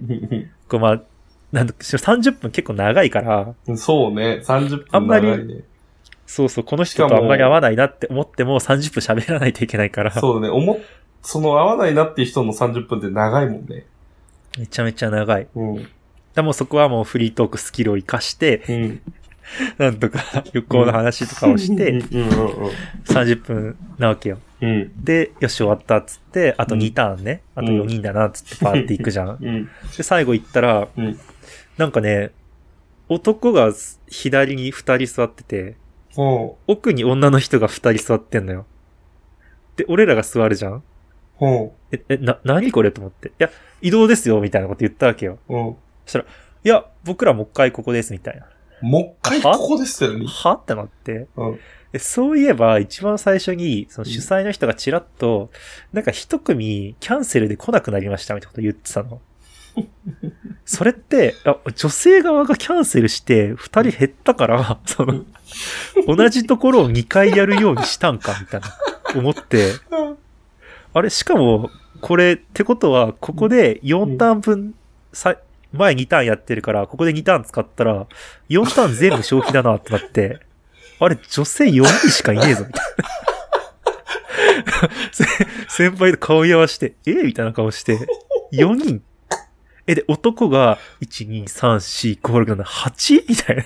[0.69, 1.01] こうまあ、
[1.51, 5.63] なんだ、30分結構長いから、うんそうね、30分長いね。
[6.27, 10.77] そうそう、この人とあんまり合わないなって思っても30分喋らないといけないから、そうだね、思っ、
[11.23, 13.87] その合わないなっていう人の30分って長いもんね。
[14.57, 15.47] めちゃめちゃ長い。
[15.55, 15.87] うん。
[16.35, 19.01] でもそこはもうフリートークスキルを活かして、うん。
[19.77, 22.29] なんとか旅行の話とかをして、うんうん
[23.05, 24.39] 30分なわけよ。
[24.61, 24.69] うん。
[24.69, 25.03] うん。
[25.03, 29.37] で、よし終わったっつって、あと2ターンね、あと4人だなっつってパーっていくじゃん。
[29.41, 29.69] うん。
[29.97, 31.19] で、最後行ったら、うん。
[31.77, 32.31] なんかね、
[33.09, 33.73] 男が
[34.07, 35.75] 左に2人座ってて、
[36.15, 38.65] ほ奥に女の人が2人座ってんのよ。
[39.75, 40.83] で、俺らが座るじゃん
[41.41, 41.45] う。
[41.45, 43.29] ほえ、え、な、何これと思って。
[43.29, 43.49] いや、
[43.81, 45.39] 移動ですよ、みたいなこと言ったわけよ。
[45.49, 45.55] う。
[45.55, 45.69] うん。
[45.71, 48.45] いや、僕らもう一回ここです、みたいな。
[48.81, 50.25] もう一回ここですよね。
[50.27, 50.53] は？
[50.53, 51.27] ってなって。
[51.35, 51.59] うん。
[51.91, 55.51] でそういえば、一番最初に、その主催の人がチラッと、
[55.91, 59.19] なんか一組キャンセルで来なくなりました、みたいなこと言ってたの。
[60.65, 65.25] それって、あ女性側がキャンセルして、二人減ったから、その、
[66.07, 68.67] 同じところを2回やるようにしたんか、みたいな、
[69.15, 69.73] 思って、
[70.93, 71.69] あれ、しかも、
[72.01, 74.75] これ、ってことは、ここで4ターン分、
[75.13, 75.35] さ、
[75.71, 78.07] 前2ターンやってるから、ここで2ターン使ったら、
[78.49, 80.39] 4ターン全部消費だなってなって、
[80.99, 83.11] あれ、女性4人しかいねえぞ、みたいな。
[85.69, 87.99] 先輩と顔合わせて、えみたいな顔して、
[88.51, 89.01] 4人
[89.87, 93.25] え、で、男が、1、2、3、4、5、6、7、8?
[93.27, 93.65] みたいな。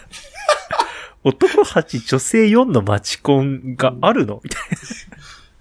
[1.24, 4.40] 男8、女性4のマチコンがあるの？
[4.44, 4.78] みたいな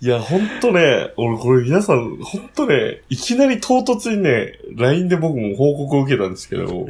[0.04, 6.88] いや、ほんとね、俺これ皆さん、ほんとね、いきなり唐突にね、LINE で僕も報告を受けたんですけど、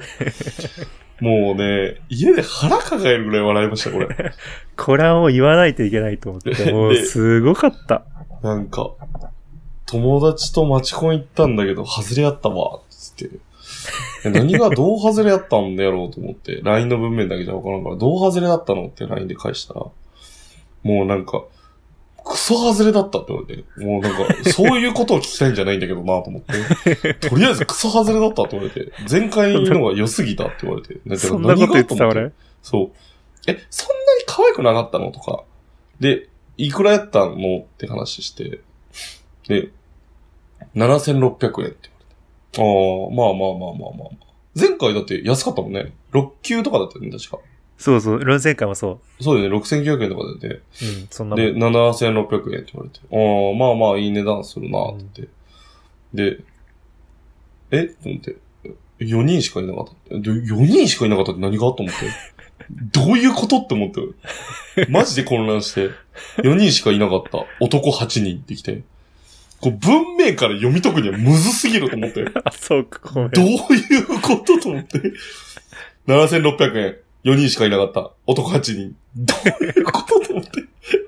[1.23, 4.09] もうね、家で腹抱えるぐらい笑いました、これ。
[4.77, 8.03] これはもう言わないといけないと思って、 もうすごかった。
[8.43, 8.91] なんか、
[9.87, 13.31] 友達とマチコン行ったんだけど、外れやったわ、つって。
[14.25, 19.83] え何がどう外れやったんだろうと思って、LINE の文面だけじゃわからんから、どう外れだったのって LINE で返したら、
[20.83, 21.45] もうなんか、
[22.25, 32.33] クソ外れだったって言われて、もうなんか、そういうことを聞きたいんじゃないんだけどなと思って、 とりあえずクソ外れだったって言われて、前回のが良すぎたって言われて、 だか何がと思俺。
[32.63, 32.91] そう。
[33.47, 35.45] え、そんなに可愛くなかったのとか？
[36.01, 38.61] で、いくらやったのって話して。
[39.49, 39.69] で、
[40.75, 41.89] 7600円って言われて。
[42.57, 42.65] ああ、
[43.15, 44.25] まあまあまあまあまあまあ。
[44.59, 45.93] 前回だって安かったもんね。
[46.13, 47.39] 6級とかだったよね、確か。
[47.77, 50.55] そうそう、論戦会もそそうだよね、6900円とかでて。
[50.55, 50.63] う。
[50.83, 51.45] うん、そんなもん。
[51.45, 53.01] で、7600円って言われて。
[53.11, 55.29] ああ、まあまあいい値段するなって
[56.15, 56.39] 言って。
[56.39, 56.45] で、
[57.71, 57.87] え？
[57.89, 58.37] と思って。
[59.01, 60.15] 4人しかいなかった。
[60.15, 61.93] で、4人しかいなかったって何がと思って？
[62.71, 64.87] どういうことって思って。
[64.89, 65.91] マジで混乱して。
[66.39, 67.45] 4人しかいなかった。
[67.61, 68.83] 男8人ってきて。
[69.61, 72.25] こう文面から読み解くにはむずすぎると思って。
[72.45, 73.31] あ、そうか、ごめん。
[73.31, 75.01] どういうことと思って。
[76.07, 76.97] 7600円。
[77.25, 78.11] 4人しかいなかった。
[78.27, 78.97] 男8人。
[79.17, 80.65] どういうことと思って。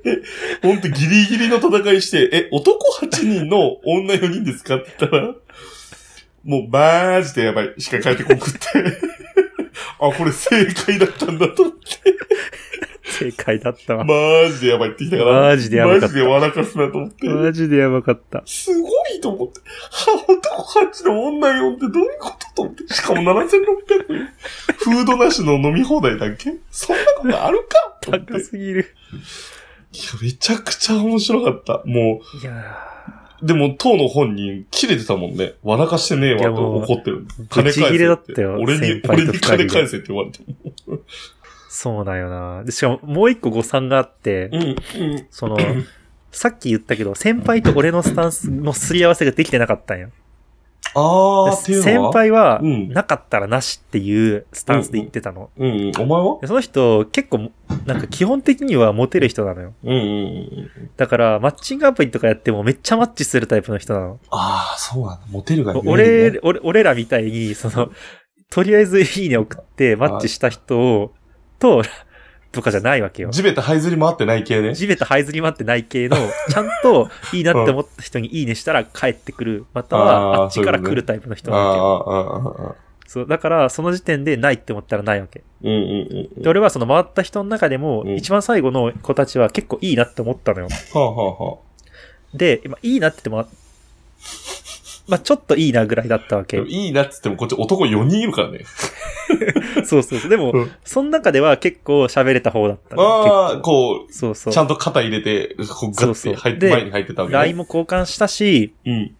[0.07, 5.35] え、ほんとギリギリの戦いして、え、男8人の女4人ですかって言ったら、
[6.45, 7.75] もうマジでやばい。
[7.79, 8.59] しか帰ってこくって。
[10.01, 11.81] あ、これ正解だったんだと思って。
[13.09, 14.05] 正解だったわ。
[14.05, 14.14] マ
[14.51, 15.40] ジでやばいって言ったから。
[15.42, 17.29] マジでやばかったマジで笑かすなと思って。
[17.29, 18.42] マジでやばかった。
[18.45, 19.61] すごいと思って。
[19.61, 22.92] は、男8の女4ってどういうことと思って。
[22.92, 23.47] しかも7600
[24.12, 24.29] 円。
[24.79, 26.55] フードなしの飲み放題だっけ？
[26.71, 27.99] そんなことあるか？
[28.01, 28.95] 高すぎる。
[29.92, 31.83] や、めちゃくちゃ面白かった。
[31.87, 32.77] もいや
[33.42, 35.55] う、でも当の本人、切れてたもんね。
[35.62, 37.27] 笑かしてねえわと怒ってる。
[37.27, 38.59] ー、ブチ切れだったよ。
[38.61, 40.40] 俺に先、俺に金返せって言われて
[40.87, 40.99] も。
[41.79, 42.65] そうだよな。
[42.65, 44.67] でしかも、もう一個誤算があって、うん、う
[45.17, 45.27] ん。
[45.31, 45.59] その、
[46.33, 50.09] さっき言ったけど、先輩と俺のスタンスのすり合わせができてなかったんよ。
[50.95, 55.51] あー、っていうの先は輩は、うんなかったらなしっていうスタンスで言ってたの。
[55.59, 55.93] うん、うん。
[56.01, 56.39] お前は？
[56.41, 57.51] でその人、結構、
[57.85, 59.75] なんか基本的にはモテる人なのよ。
[59.85, 60.91] うん、うん、うん。
[60.97, 64.19] だから、マッチングアプリとかやってもめっちゃマッチするタイプの人なの。
[64.31, 65.27] あー、そうなんだ。
[65.29, 67.91] モテるがね俺、俺、俺らみたいに、その、
[68.49, 71.12] とりあえずいいね送ってマッチした人を、
[71.59, 71.83] と、
[72.53, 73.31] とかじゃないわけよ。
[73.31, 74.75] 地べた這いずり回ってない系ね。
[74.75, 76.16] 地べた這いずり回ってない系の、
[76.49, 79.66] ちゃんといいなって思った人にいいねしたら帰ってくる。
[79.75, 81.85] または、あっちから来るタイプの人なわけよ。
[81.85, 82.75] ああ、ああ、ああ。
[83.07, 85.42] そう、だから、その時点でないって思ったらないわけ。
[85.62, 86.42] うんうんうん。
[86.42, 90.69] で、俺はその回った人の中でも、うん一番最後の子たちは結構いいなって思ったのよ。
[90.95, 91.59] はあはあは
[92.35, 93.66] で、今いいなって言っても、
[95.09, 96.45] まあちょっといいなぐらいだったわあ。
[96.45, 96.61] け。
[96.66, 98.64] いいなっつってもこっち男4人いるからね。
[99.85, 100.31] そうそうそう。
[100.31, 107.38] でも、うんその中では結構喋れた方だったのああ、こそうそうう、ちゃんと肩入れて、こうガッて入って、で前に入ってたわけね。
[107.38, 109.14] LINE も交換したし、うん。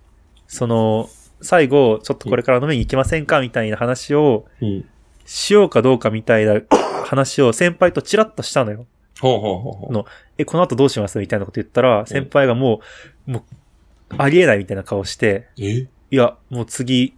[0.49, 1.09] その、
[1.41, 4.85] 最後、ちょっとこれから飲みに行きませんかみたいな話を、うん。
[5.25, 6.61] しようかどうかみたいな
[7.05, 8.87] 話を先輩とチラッとしたのよ。
[9.21, 9.93] ほうほうほうほう。
[9.93, 10.07] の
[10.39, 12.81] え、この後どうしますみたいなこと言ったら、先輩がも
[13.27, 13.43] う、もう、
[14.11, 15.87] ありえないみたいな顔して、え？
[16.11, 17.15] いや、もう次、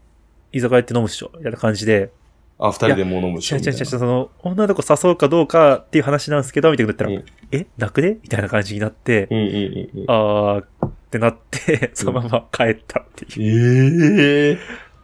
[0.52, 2.10] 居酒屋って飲むっしょみたいな感じで、
[2.58, 10.04] あ、二人でもう飲むしちゃちゃちゃちゃ、その、女の子誘うかどうかっていう話なんですけど、みたいなこと言ったら、うんえ、楽でみたいな感じになって、うんうんうんうん。
[10.08, 14.52] あーってなって、そのまま帰ったっていう。
[14.52, 14.58] ええ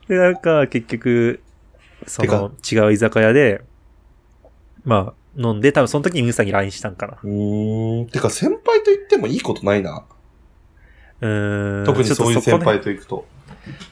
[0.08, 1.42] で、なんか、結局、
[2.06, 3.62] そての、違う居酒屋で、
[4.84, 7.18] まあ、飲んで、多分その時にムーさんに LINE したんかな。
[7.22, 8.06] うーん。
[8.08, 10.04] てか、先輩と言ってもいいことないな。
[11.20, 11.84] うーん。
[11.84, 13.26] 特にそういう先輩と行くと。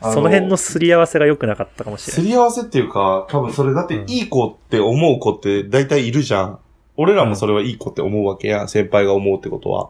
[0.02, 2.22] その辺のすり合わせが良くなかったかもしれない。
[2.22, 6.58] すり合わせっていうか、多分それだってうんいい子って思う子って大体いるじゃん。
[6.96, 8.68] 俺らもそれはいい子って思うわけやん。
[8.68, 9.88] 先輩が思うってことは。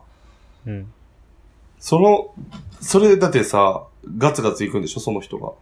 [0.67, 0.93] うん。
[1.81, 2.33] その、
[2.81, 3.85] それだってさ、
[4.19, 5.53] ガツガツ行くんでしょその人が。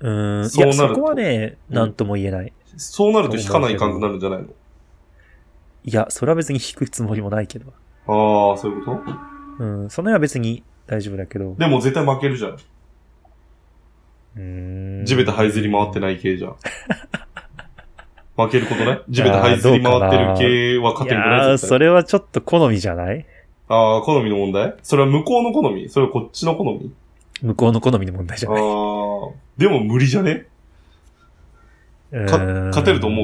[0.00, 0.50] うーん。
[0.50, 2.52] そうなるとそこはね、うんなんとも言えない。
[2.76, 4.46] そうなると引かないかんくなるんじゃないの？
[5.84, 7.72] いや、それは別に引くつもりもないけど。
[8.08, 9.31] ああ、そういうこと？
[9.62, 9.90] うん。
[9.90, 11.54] その辺は別に大丈夫だけど。
[11.56, 12.52] でも絶対負けるじゃん。
[12.52, 15.04] うーん。
[15.06, 16.56] 地べた這いずり回ってない系じゃん。
[18.36, 19.00] 負けることね。
[19.08, 23.24] 地べた這いずり回ってる系は勝いてるくない絶対それはちょっと好みじゃない？
[23.68, 24.74] ああ、好みの問題？
[24.82, 25.88] それは向こうの好み？
[25.88, 26.92] それはこっちの好み？
[27.42, 28.62] 向こうの好みの問題じゃああない？
[28.64, 30.46] ー、でも無理じゃね？
[32.10, 33.22] か勝てると思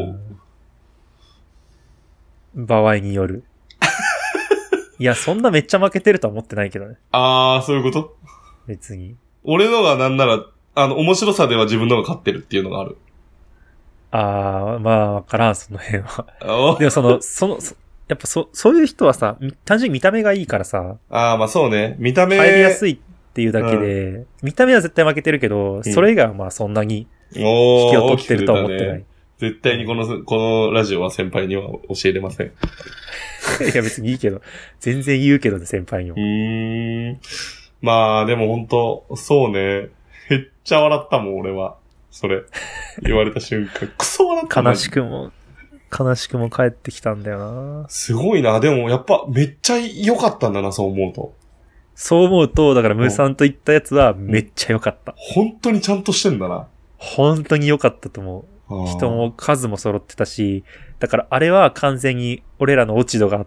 [2.55, 2.67] う？
[2.67, 3.45] 場合による。
[4.99, 6.97] いや、そんなめっちゃ負けてるとは思ってないけどね。
[7.13, 8.17] あー、そういうこと？
[8.67, 9.17] 別に。
[9.45, 12.97] 俺のがなんなら、あの、面白さでは自分のが勝ってるっていうのがある。
[14.11, 16.27] あー、まあ、わからん、その辺は。
[16.41, 17.75] あでもその、その、そ
[18.09, 21.95] やっぱそ、そういう人はさ、み単純に見た目がいいからさ、あー、まあそうね。
[21.99, 22.37] 見た目。
[22.37, 22.99] 入りやすいっ
[23.35, 27.07] ていうだけで、見た目は絶対負けてるけど、それ以外はまあそんなに
[27.37, 28.99] おー引きを取ってるとは思ってない。
[28.99, 32.47] 大きく出たね絶対にこの、このラジオは先輩には教えれません。
[32.49, 32.53] う
[33.65, 34.43] いや別にいいけど、
[34.81, 36.17] 全然言うけどね、先輩にも。
[36.17, 37.21] ーん。
[37.81, 39.89] まあ、でも本当そうね。
[40.29, 41.77] めっちゃ笑ったもん、俺は。
[42.11, 42.43] それ。
[43.03, 43.89] 言われた瞬間。
[43.97, 45.31] クソ笑った悲しくも、
[45.97, 48.59] 悲しくも帰ってきたんだよなすごいな。
[48.59, 51.35] でも、やっぱ、めっちゃ良かったんだな、そう思うと。
[51.95, 55.15] そう思うと、だからムーさんと言ったやつはめっちゃ良かった。
[55.17, 56.67] 本当にちゃんとしてんだな。
[56.97, 58.58] 本当に良かったと思う。
[58.69, 59.11] 人。
[59.11, 60.65] も数も揃ってたし、
[60.99, 63.47] だからあれは完全に俺らの落ち度が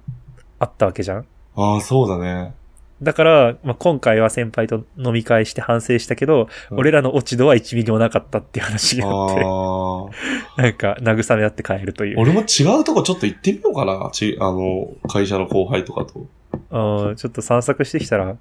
[0.59, 2.53] あったわけじゃんああ、そうだね。
[3.01, 10.61] だから、まあ、今回は先輩と飲み会して反省したけど、うん俺らの落ち度は1ミリもなかったっていう話があって。
[10.61, 12.19] なんか慰め合って帰るという。
[12.19, 14.09] 俺も違うとこちょっと行ってみようかな。
[14.13, 16.27] ち、あの、会社の後輩とかと。
[16.69, 18.31] うんちょっと散策してきたら、う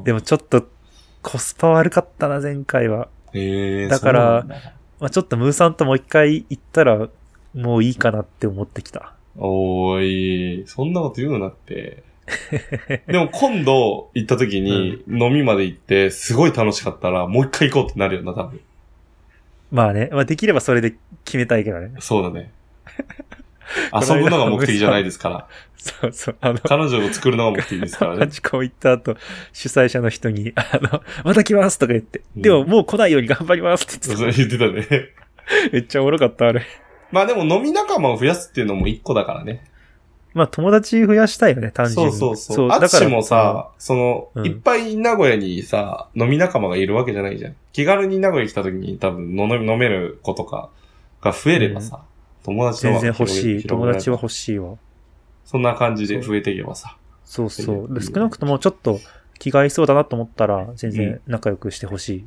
[0.00, 0.66] んでもちょっと
[1.22, 3.08] コスパ悪かったな、前回は。
[3.34, 4.46] ええだから
[5.02, 7.08] まあ、ちょっとムーさんともう一回行ったら、
[7.54, 9.14] もういいかなって思ってきた。
[9.36, 12.04] おーい、そんなこと言うなって。
[13.08, 18.60] でも今度行った時に飲みまで行ってすごい楽しかったらもう一回行こうってなるよな、多分。
[19.72, 21.92] まあね、まあできればそれで決めたいけどね。
[21.98, 22.52] そうだね。
[23.92, 25.48] 遊ぶのが目的じゃないですから。
[25.76, 26.36] そうそう。
[26.40, 28.18] あの、彼女を作るのが目的ですからね。
[28.20, 29.16] マジコン行った後、
[29.52, 35.08] 主催者の人に、あの、また来ますとか言って、うんでももう来ないように頑張りますってそ言ってれ言ってたね。
[35.68, 35.70] た。
[35.72, 36.62] めっちゃおもろかった、あれ。
[37.10, 39.64] まあでも飲み仲間を増やすっていうのも一個だからね。
[40.34, 42.36] まあ友達増やしたいよね、単純そうに。
[42.36, 42.68] そうそう。
[42.70, 47.56] あっちもさ、その、うんいっぱい名古屋にさ、飲み仲間がいるわけじゃないじゃん。
[47.72, 50.70] 気軽に名古屋来た時に多分飲め飲める子とか
[51.20, 52.04] が増えればさ、
[52.44, 53.66] 友達の全然欲しい。
[53.66, 54.76] 友達は欲しいわ。
[55.44, 56.96] そんな感じで増えていけばさ。
[57.24, 58.02] そうそう。
[58.02, 59.00] 少なくともちょっと
[59.38, 62.26] 気が合いそうだなと思ったら、全然仲良くしてほしい。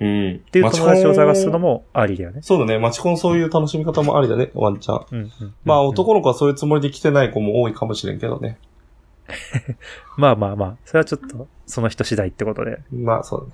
[0.00, 0.32] うん。
[0.32, 1.58] っっていう友達を探すの。
[1.58, 2.42] もありだよね。
[2.42, 2.78] そうだね。
[2.78, 5.06] マチコンそういう楽しみ方もありだね、ワンちゃん。
[5.10, 5.54] うんうん。
[5.64, 8.58] まあうん男の子はそういうつもりで来てない子も多いかもしれんけどね。
[10.16, 12.80] まあまあまあ、それはちょっと、その人次第ってことで。
[12.92, 13.52] まあそうだね。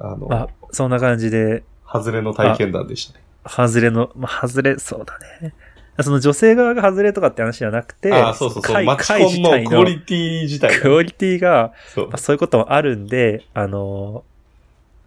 [0.00, 3.24] あの、まあ、そんな感じで、外れの体験談でしたね。
[3.46, 5.54] 外れの、まあ、外れ、そうだね。
[6.00, 8.72] その女性側が外れとかって話じゃなくて、ああ、そうそうそう。
[8.72, 12.18] 会マチ会コンのクオリティ自体クオリティが、そうまあ、。
[12.18, 14.22] そういうこともあるんで、あの、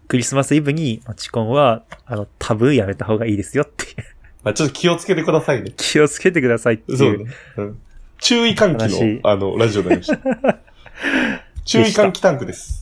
[0.08, 3.96] クリスマスイブにマチコンは、あの、タブーやめた方がいいですよっていう
[4.44, 5.72] まあちょっと気をつけてくださいね。
[5.76, 6.98] 気をつけてくださいっていう。
[6.98, 7.24] そうね。
[7.56, 7.78] うん。
[8.18, 10.18] 注意喚起話の、あの、ラジオになりました。
[11.64, 12.81] 注意喚起タンクです。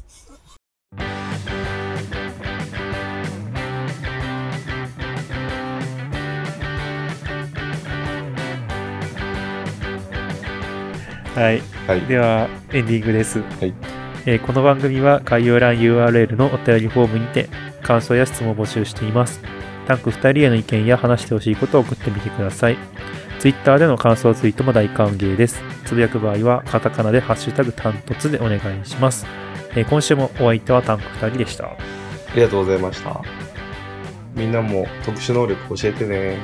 [11.35, 11.63] はい。
[11.87, 12.01] はい。
[12.07, 13.41] では、エンディングです。
[13.41, 13.75] はい。
[14.27, 17.49] えーこの番組は概要欄 URL のお便りフォームにて
[17.83, 19.41] 感想や質問を募集しています。
[19.87, 22.77] タンク2人への意見や話してほしいことを送ってみてください。
[23.39, 25.63] Twitter での感想ツイートも大歓迎です。
[25.87, 29.27] つぶやく場合はカタカナでハッシュタグタントツでお願いします。
[29.75, 31.65] えー今週もお相手はタンク2人でした。
[31.65, 31.77] あ
[32.35, 33.23] りがとうございました。
[34.35, 36.37] みんなも特殊能力教えてね。